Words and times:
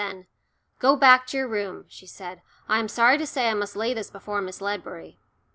Then, 0.01 0.25
"Go 0.79 0.95
back 0.95 1.27
to 1.27 1.37
your 1.37 1.47
room," 1.47 1.85
she 1.87 2.07
said. 2.07 2.41
"I 2.67 2.79
am 2.79 2.87
sorry 2.87 3.19
to 3.19 3.27
say 3.27 3.49
I 3.49 3.53
must 3.53 3.75
lay 3.75 3.93
this 3.93 4.09
before 4.09 4.41
Miss 4.41 4.59
Ledbury." 4.59 5.19